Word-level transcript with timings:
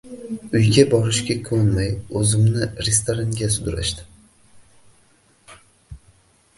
Uyga 0.59 0.85
borishga 0.93 1.35
ko‘nmay, 1.49 1.91
o‘zimni 2.21 2.71
restoranga 2.89 3.53
sudrashdi. 3.59 4.07